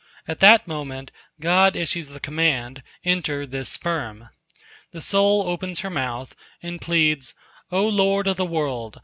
At 0.27 0.39
that 0.39 0.67
moment, 0.67 1.11
God 1.39 1.75
issues 1.75 2.09
the 2.09 2.19
command, 2.19 2.81
"Enter 3.03 3.45
this 3.45 3.69
sperm." 3.69 4.29
The 4.93 4.99
soul 4.99 5.43
opens 5.47 5.81
her 5.81 5.91
mouth, 5.91 6.35
and 6.63 6.81
pleads: 6.81 7.35
"O 7.71 7.85
Lord 7.85 8.25
of 8.25 8.37
the 8.37 8.43
world! 8.47 8.99